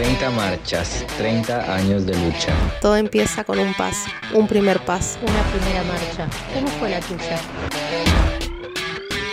30 0.00 0.30
marchas, 0.30 1.04
30 1.18 1.74
años 1.76 2.06
de 2.06 2.14
lucha. 2.16 2.54
Todo 2.80 2.96
empieza 2.96 3.44
con 3.44 3.58
un 3.58 3.74
paso, 3.74 4.08
un 4.32 4.48
primer 4.48 4.80
paso. 4.80 5.18
Una 5.20 5.42
primera 5.50 5.82
marcha. 5.84 6.26
¿Cómo 6.54 6.68
fue 6.68 6.88
la 6.88 7.00
tuya? 7.00 7.38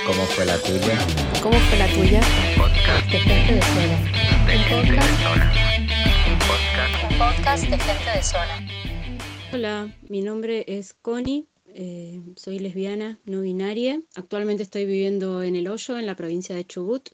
¿Cómo 0.05 0.23
fue 0.25 0.45
la 0.45 0.57
tuya? 0.57 0.99
¿Cómo 1.41 1.57
fue 1.57 1.77
la 1.77 1.87
tuya? 1.87 2.19
Podcast 2.57 3.09
De 3.09 3.17
gente 3.19 3.53
de 3.53 3.61
zona. 3.61 3.97
de 4.45 4.57
Un 4.57 4.63
gente 4.63 4.91
de 4.91 4.97
podcast. 4.97 5.23
zona. 5.23 5.53
Un 6.27 6.39
podcast 6.39 7.11
Un 7.11 7.17
podcast 7.17 7.63
de 7.63 7.77
gente 7.79 8.11
de 8.13 8.23
zona. 8.23 8.67
Hola, 9.53 9.89
mi 10.09 10.21
nombre 10.21 10.65
es 10.67 10.93
Connie, 11.01 11.47
eh, 11.75 12.19
soy 12.35 12.59
lesbiana 12.59 13.19
no 13.23 13.39
binaria. 13.39 14.01
Actualmente 14.15 14.63
estoy 14.63 14.85
viviendo 14.85 15.43
en 15.43 15.55
El 15.55 15.69
Hoyo, 15.69 15.97
en 15.97 16.05
la 16.05 16.15
provincia 16.17 16.53
de 16.57 16.65
Chubut. 16.65 17.07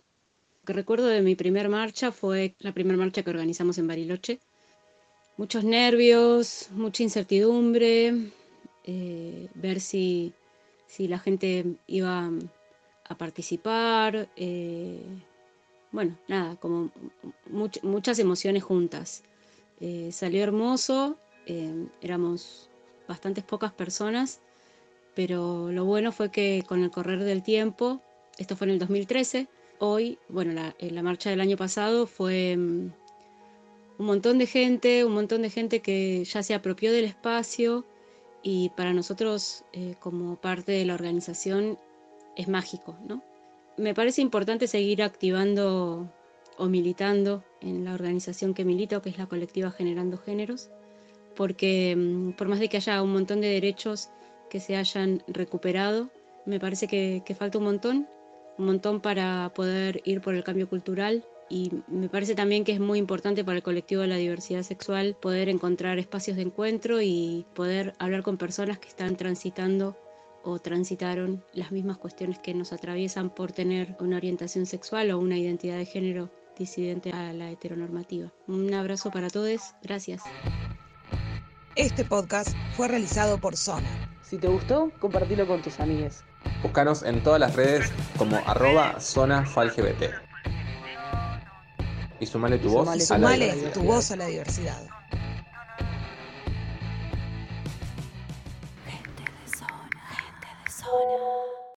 Que 0.65 0.73
recuerdo 0.73 1.07
de 1.07 1.21
mi 1.21 1.35
primer 1.35 1.67
marcha 1.67 2.11
fue 2.11 2.55
la 2.59 2.71
primera 2.71 2.97
marcha 2.97 3.21
que 3.23 3.29
organizamos 3.29 3.77
en 3.77 3.87
Bariloche. 3.87 4.39
Muchos 5.35 5.63
nervios, 5.63 6.69
mucha 6.71 7.03
incertidumbre, 7.03 8.13
eh, 8.85 9.49
ver 9.55 9.81
si, 9.81 10.33
si 10.87 11.07
la 11.07 11.19
gente 11.19 11.65
iba 11.87 12.29
a 13.05 13.17
participar. 13.17 14.29
eh, 14.37 15.03
bueno, 15.91 16.17
nada, 16.27 16.55
como 16.55 16.89
much- 17.51 17.83
muchas 17.83 18.17
emociones 18.19 18.63
juntas. 18.63 19.23
Eh, 19.79 20.09
salió 20.11 20.41
hermoso, 20.43 21.17
éramos 22.01 22.69
bastantes 23.07 23.43
pocas 23.43 23.73
personas, 23.73 24.39
pero 25.13 25.71
lo 25.71 25.83
bueno 25.85 26.11
fue 26.13 26.31
que 26.31 26.63
con 26.65 26.81
el 26.83 26.89
correr 26.89 27.23
del 27.23 27.43
tiempo, 27.43 28.01
esto 28.37 28.55
fue 28.55 28.65
en 28.67 28.71
el 28.73 28.79
2013, 28.79 29.47
hoy, 29.79 30.17
bueno, 30.29 30.53
la, 30.53 30.75
eh, 30.79 30.91
la 30.91 31.03
marcha 31.03 31.29
del 31.29 31.41
año 31.41 31.57
pasado 31.57 32.07
fue 32.07 32.55
mm, 32.57 32.91
un 33.99 34.05
montón 34.05 34.37
de 34.37 34.47
gente, 34.47 35.05
un 35.05 35.13
montón 35.13 35.41
de 35.41 35.49
gente 35.49 35.81
que 35.81 36.23
ya 36.25 36.43
se 36.43 36.53
apropió 36.53 36.91
del 36.91 37.05
espacio 37.05 37.85
y 38.41 38.69
para 38.69 38.93
nosotros 38.93 39.63
eh, 39.73 39.95
como 39.99 40.35
parte 40.35 40.71
de 40.71 40.85
la 40.85 40.95
organización 40.95 41.77
es 42.35 42.47
mágico, 42.47 42.97
¿no? 43.07 43.23
Me 43.77 43.93
parece 43.93 44.21
importante 44.21 44.67
seguir 44.67 45.01
activando 45.01 46.11
o 46.57 46.65
militando 46.65 47.43
en 47.61 47.85
la 47.85 47.93
organización 47.93 48.53
que 48.53 48.65
milito, 48.65 49.01
que 49.01 49.09
es 49.09 49.17
la 49.17 49.25
colectiva 49.25 49.71
Generando 49.71 50.17
Géneros, 50.17 50.69
porque 51.35 51.95
mm, 51.95 52.31
por 52.31 52.47
más 52.47 52.59
de 52.59 52.69
que 52.69 52.77
haya 52.77 53.01
un 53.01 53.13
montón 53.13 53.41
de 53.41 53.47
derechos 53.47 54.09
que 54.49 54.59
se 54.59 54.75
hayan 54.75 55.23
recuperado, 55.27 56.09
me 56.45 56.59
parece 56.59 56.87
que 56.87 57.35
falta 57.35 57.57
un 57.57 57.63
montón, 57.63 58.07
un 58.57 58.65
montón 58.65 59.01
para 59.01 59.51
poder 59.53 60.01
ir 60.05 60.21
por 60.21 60.35
el 60.35 60.43
cambio 60.43 60.69
cultural 60.69 61.25
y 61.49 61.71
me 61.87 62.09
parece 62.09 62.35
también 62.35 62.63
que 62.63 62.71
es 62.71 62.79
muy 62.79 62.99
importante 62.99 63.43
para 63.43 63.57
el 63.57 63.63
colectivo 63.63 64.01
de 64.01 64.07
la 64.07 64.15
diversidad 64.15 64.63
sexual 64.63 65.15
poder 65.21 65.49
encontrar 65.49 65.99
espacios 65.99 66.37
de 66.37 66.43
encuentro 66.43 67.01
y 67.01 67.45
poder 67.53 67.93
hablar 67.99 68.23
con 68.23 68.37
personas 68.37 68.79
que 68.79 68.87
están 68.87 69.15
transitando 69.17 69.97
o 70.43 70.59
transitaron 70.59 71.43
las 71.53 71.71
mismas 71.71 71.97
cuestiones 71.97 72.39
que 72.39 72.53
nos 72.53 72.73
atraviesan 72.73 73.29
por 73.29 73.51
tener 73.51 73.95
una 73.99 74.17
orientación 74.17 74.65
sexual 74.65 75.11
o 75.11 75.19
una 75.19 75.37
identidad 75.37 75.77
de 75.77 75.85
género 75.85 76.29
disidente 76.57 77.11
a 77.11 77.33
la 77.33 77.49
heteronormativa. 77.49 78.31
Un 78.47 78.73
abrazo 78.73 79.11
para 79.11 79.29
todos, 79.29 79.61
gracias. 79.81 80.21
Este 81.75 82.03
podcast 82.03 82.55
fue 82.75 82.87
realizado 82.87 83.39
por 83.39 83.57
Zona. 83.57 83.89
Si 84.21 84.37
te 84.37 84.47
gustó, 84.47 84.91
compartilo 84.99 85.47
con 85.47 85.61
tus 85.61 85.79
amigues. 85.79 86.23
Búscanos 86.63 87.03
en 87.03 87.21
todas 87.21 87.41
las 87.41 87.55
redes 87.55 87.91
como 88.17 88.37
arroba 88.47 88.99
zona 88.99 89.45
falgbt. 89.45 90.11
Y 92.19 92.25
sumale 92.25 92.57
tu 92.57 92.69
Y 92.69 92.71
voz 92.71 92.87
sumale 93.05 93.51
a 93.51 93.55
la 93.55 93.55
sumale 93.55 93.71
tu 93.73 93.83
voz 93.83 94.11
a 94.11 94.15
la 94.15 94.27
diversidad. 94.27 94.81